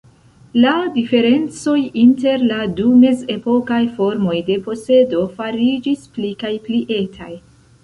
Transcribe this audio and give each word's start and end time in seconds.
La 0.61 0.71
diferencoj 0.93 1.75
inter 2.03 2.45
la 2.53 2.57
du 2.79 2.87
mezepokaj 3.03 3.83
formoj 3.99 4.39
de 4.49 4.57
posedo 4.71 5.23
fariĝis 5.37 6.11
pli 6.19 6.35
kaj 6.43 6.55
pli 6.67 6.83
etaj. 7.01 7.33